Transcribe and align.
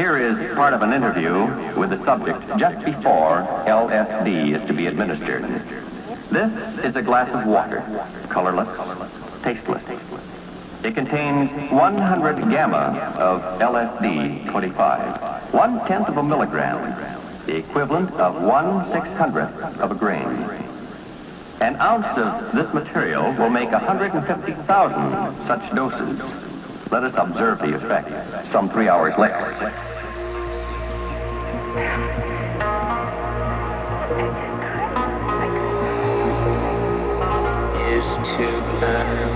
Here 0.00 0.16
is 0.16 0.56
part 0.56 0.72
of 0.72 0.80
an 0.80 0.94
interview 0.94 1.44
with 1.78 1.90
the 1.90 2.02
subject 2.06 2.40
just 2.56 2.82
before 2.86 3.46
LSD 3.66 4.58
is 4.58 4.66
to 4.66 4.72
be 4.72 4.86
administered. 4.86 5.44
This 6.30 6.50
is 6.82 6.96
a 6.96 7.02
glass 7.02 7.28
of 7.34 7.46
water, 7.46 7.84
colorless, 8.30 8.66
tasteless. 9.42 9.82
It 10.82 10.94
contains 10.94 11.50
100 11.70 12.48
gamma 12.48 13.12
of 13.18 13.42
LSD 13.60 14.50
25, 14.50 15.52
one 15.52 15.86
tenth 15.86 16.08
of 16.08 16.16
a 16.16 16.22
milligram, 16.22 16.96
the 17.44 17.56
equivalent 17.56 18.10
of 18.12 18.42
one 18.42 18.90
six 18.92 19.06
hundredth 19.18 19.80
of 19.82 19.90
a 19.90 19.94
grain. 19.94 20.24
An 21.60 21.76
ounce 21.76 22.06
of 22.16 22.52
this 22.52 22.72
material 22.72 23.34
will 23.34 23.50
make 23.50 23.70
150,000 23.70 25.46
such 25.46 25.74
doses. 25.74 26.22
Let 26.90 27.04
us 27.04 27.14
observe 27.18 27.58
the 27.58 27.76
effect 27.76 28.50
some 28.50 28.70
three 28.70 28.88
hours 28.88 29.16
later. 29.18 29.89
Is 31.70 31.76
to 38.16 38.46
learn. 38.80 39.29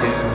To 0.00 0.29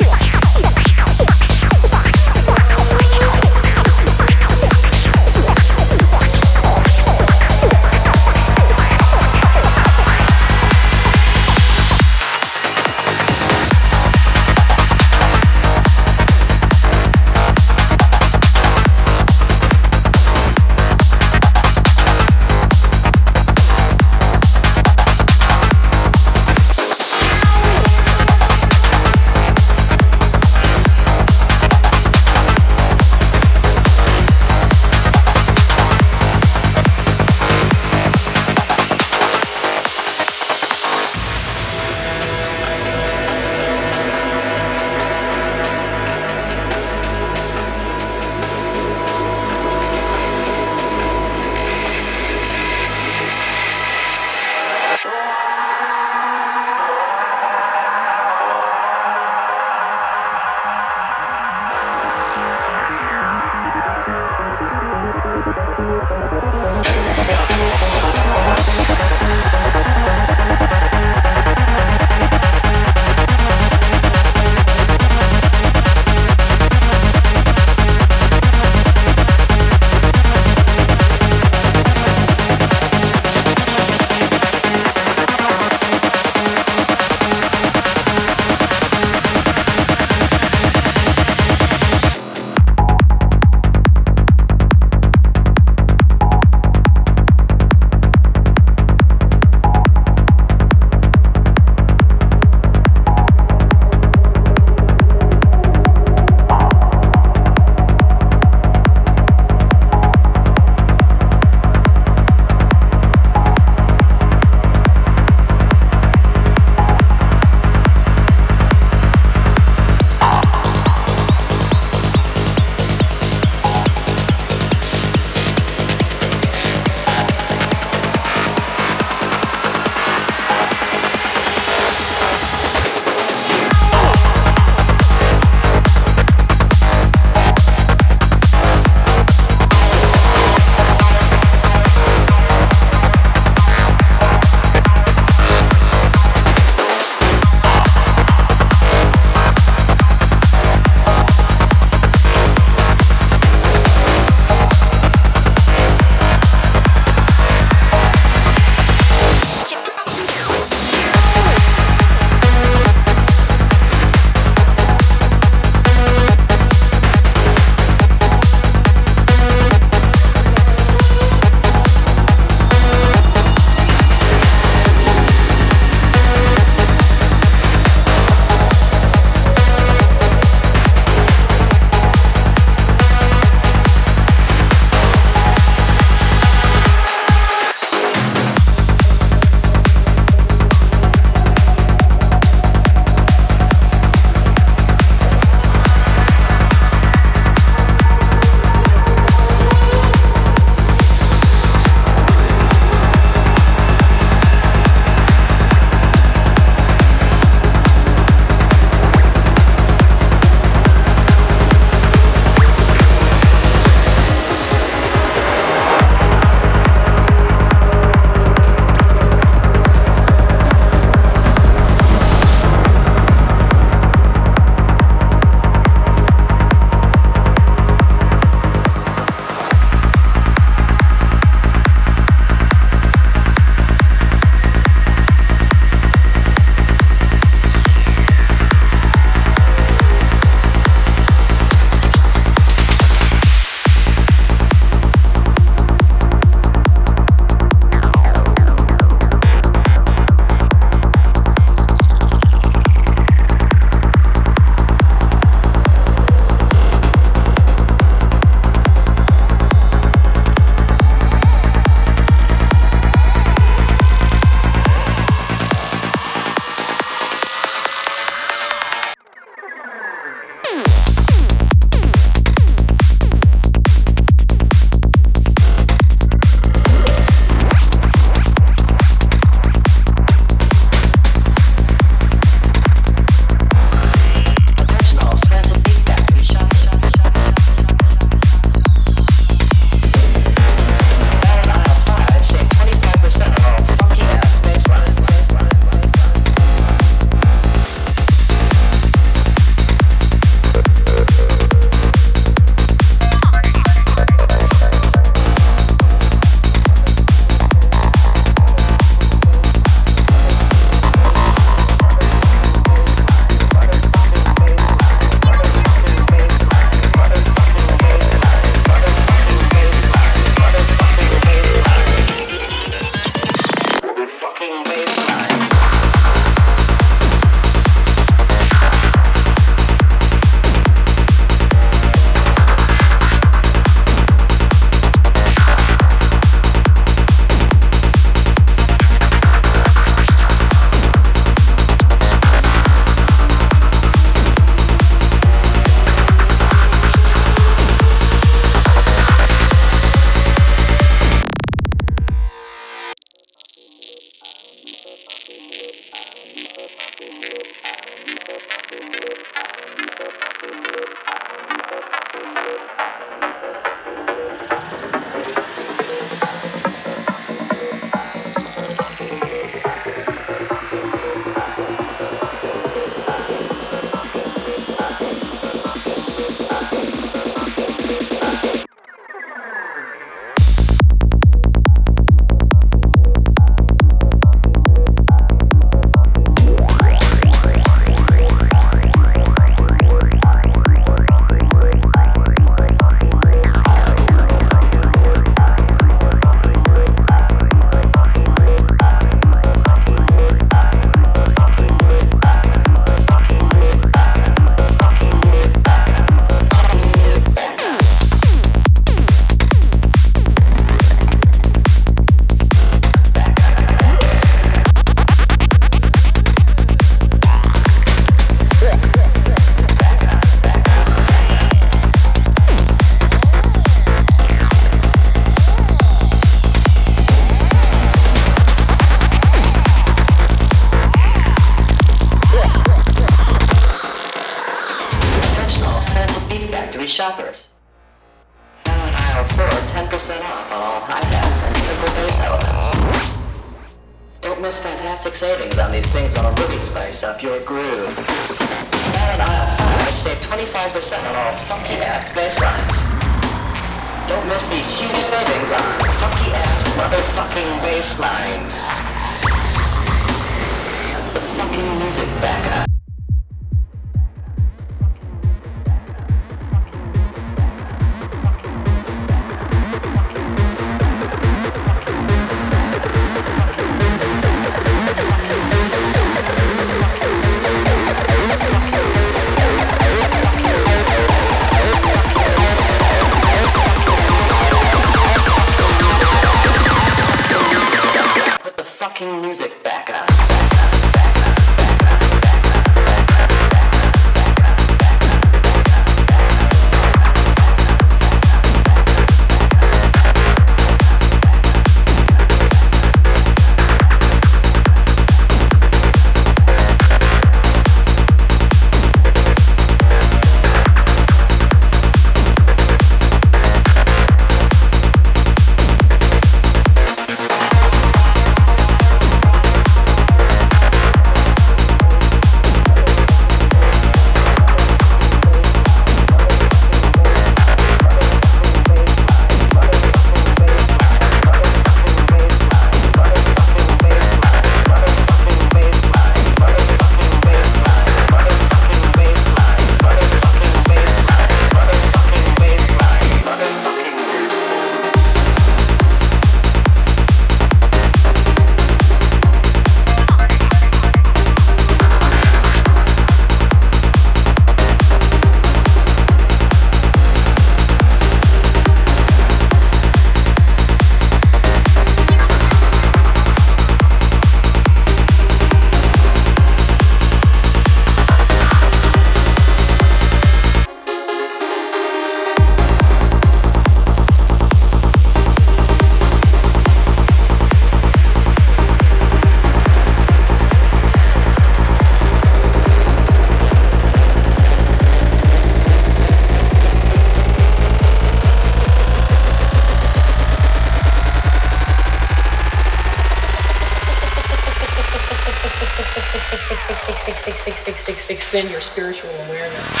expand 598.29 598.69
your 598.69 598.81
spiritual 598.81 599.29
awareness. 599.47 600.00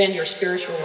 expand 0.00 0.16
your 0.16 0.24
spiritual 0.24 0.79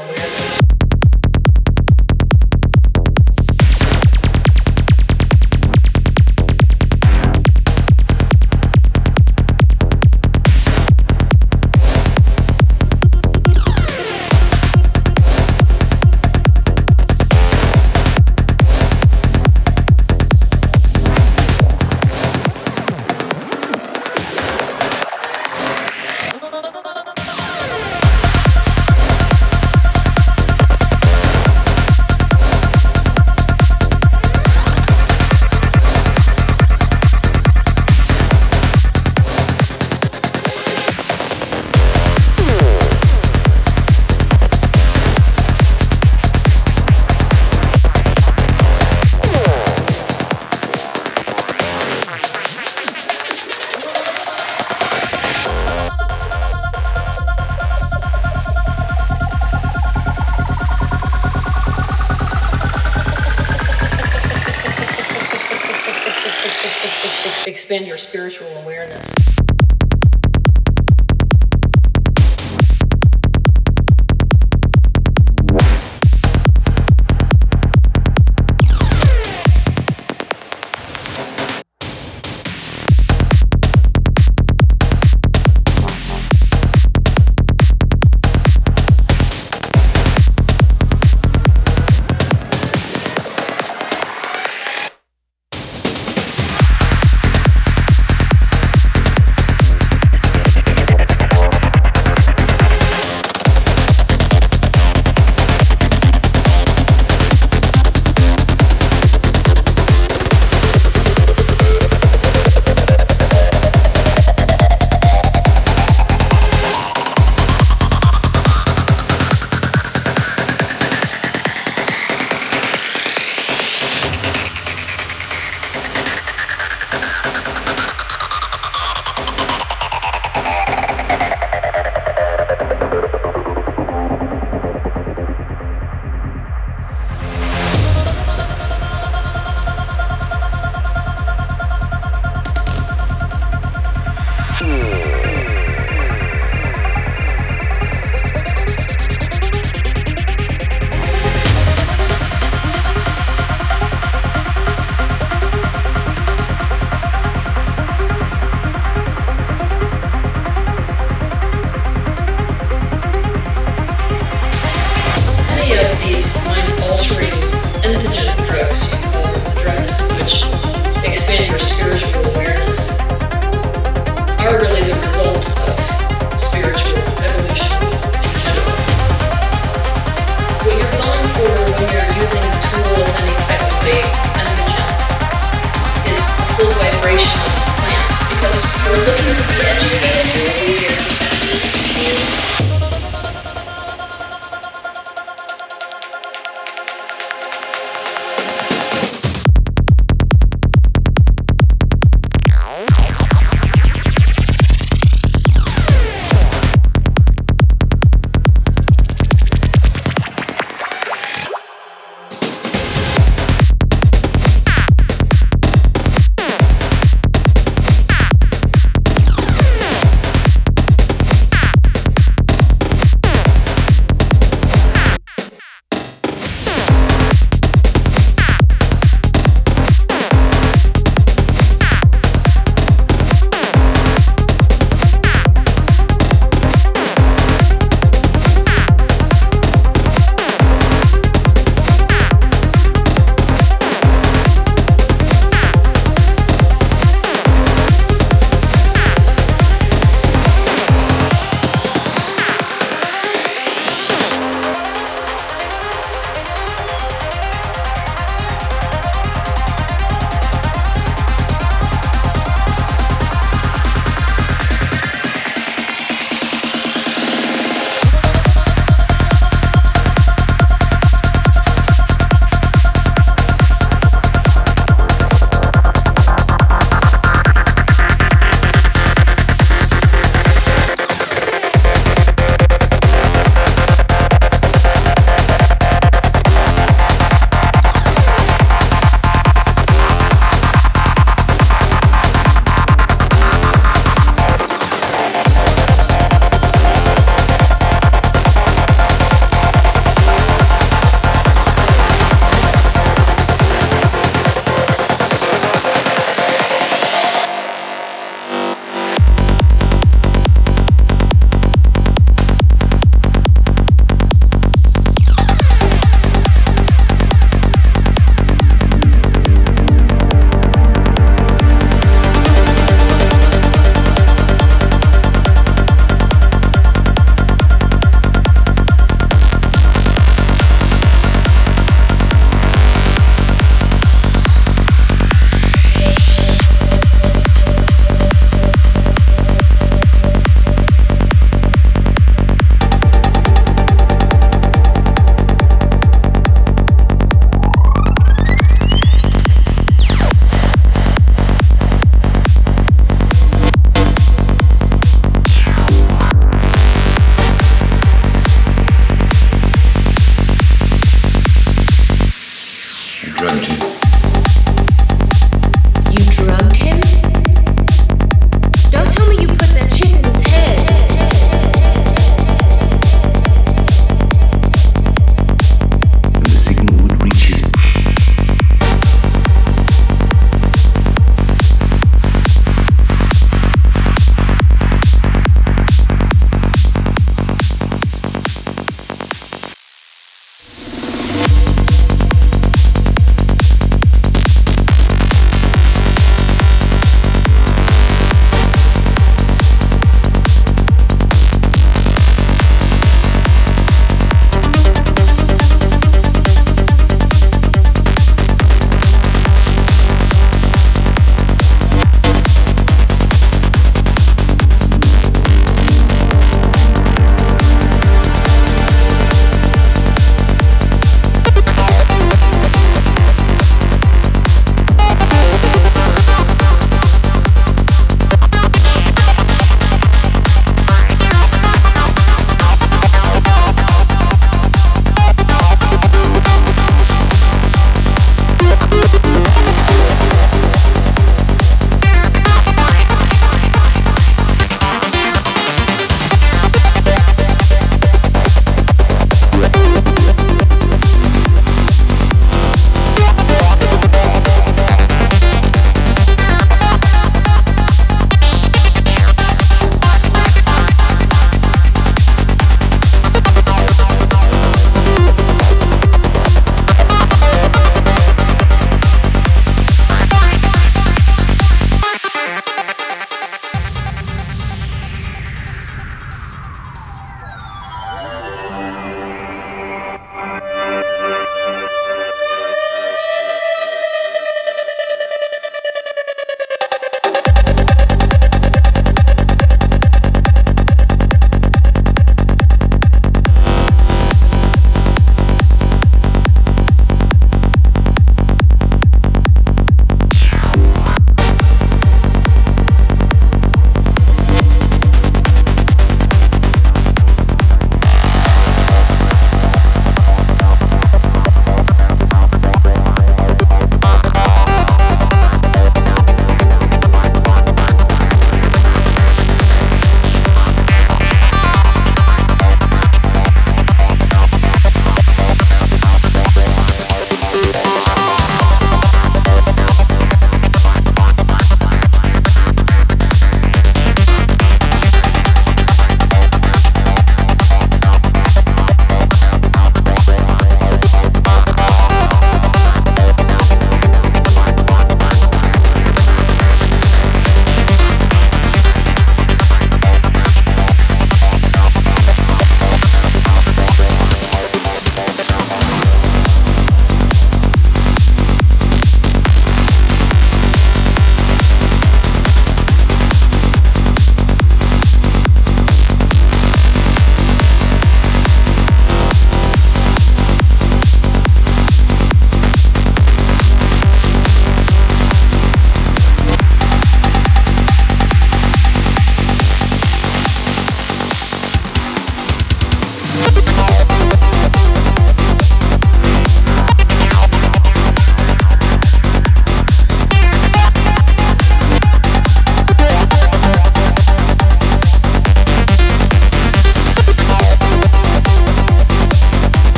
your 67.95 67.99
spiritual 67.99 68.47
awareness. 68.58 69.44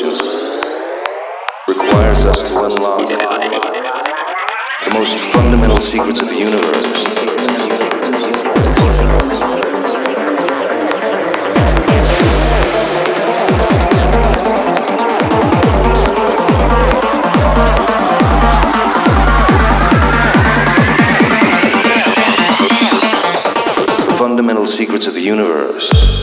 Superintelligence 0.00 1.68
requires 1.68 2.24
us 2.24 2.42
to 2.42 2.64
unlock 2.64 3.06
the 3.08 4.90
most 4.94 5.18
fundamental 5.18 5.78
secrets 5.78 6.20
of 6.20 6.28
the 6.28 6.36
universe. 6.36 7.04
Fundamental 24.18 24.66
secrets 24.66 25.06
of 25.06 25.12
the 25.12 25.20
universe. 25.20 26.19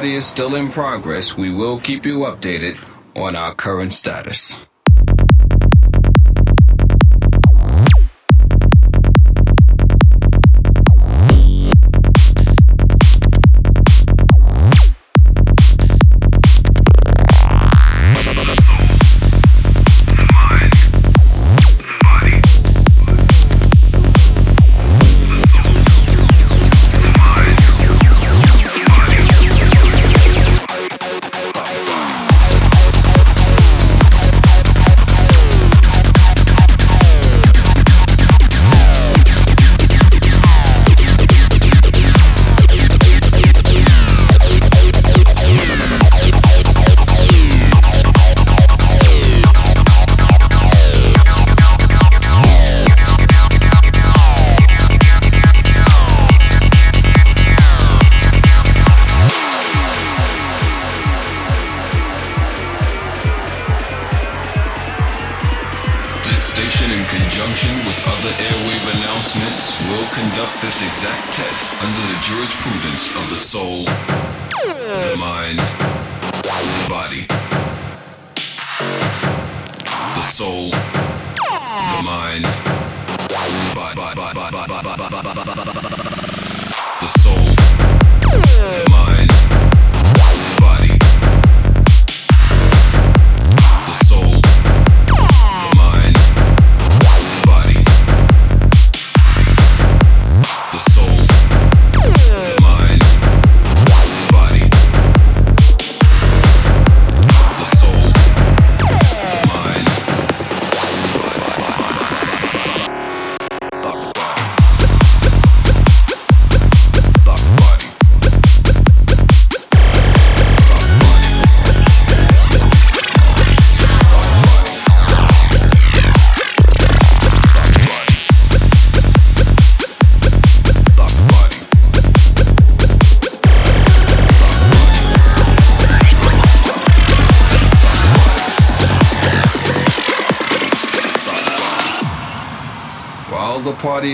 party 0.00 0.14
is 0.14 0.24
still 0.24 0.54
in 0.54 0.70
progress, 0.70 1.36
we 1.36 1.52
will 1.52 1.78
keep 1.78 2.06
you 2.06 2.20
updated 2.20 2.78
on 3.14 3.36
our 3.36 3.54
current 3.54 3.92
status. 3.92 4.58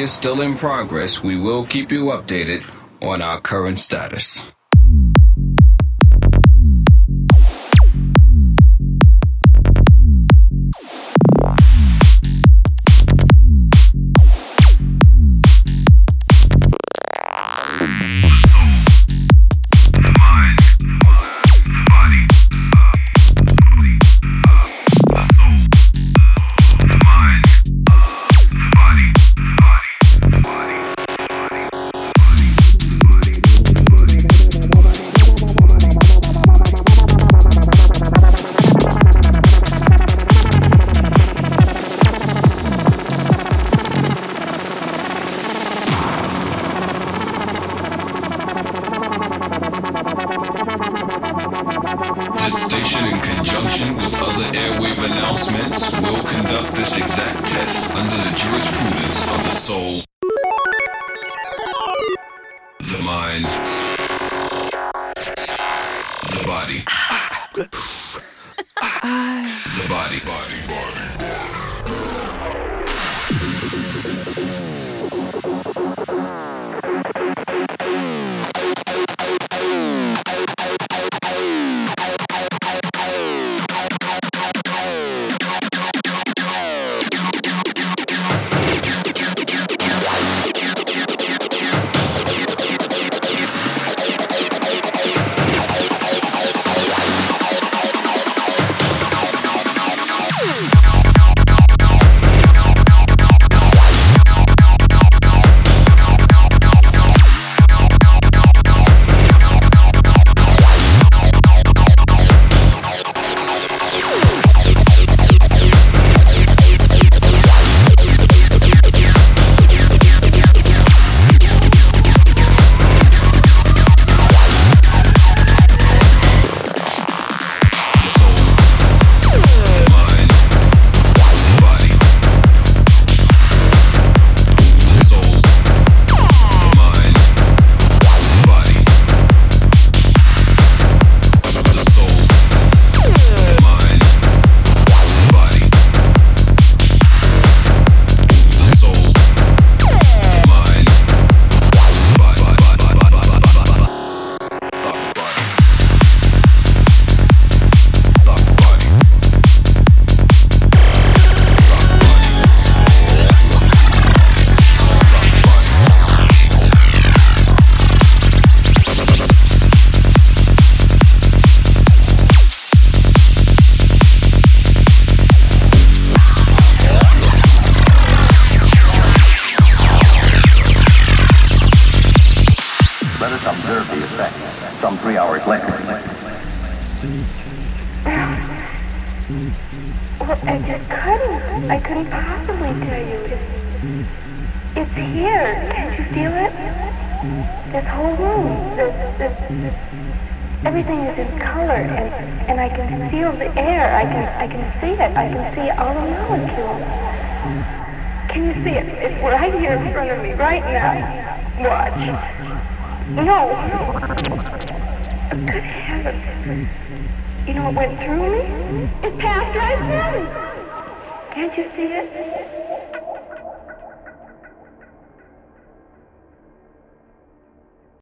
is 0.06 0.12
still 0.12 0.40
in 0.40 0.54
progress, 0.54 1.20
we 1.20 1.36
will 1.36 1.66
keep 1.66 1.90
you 1.90 2.04
updated 2.16 2.62
on 3.02 3.20
our 3.20 3.40
current 3.40 3.76
status. 3.80 4.44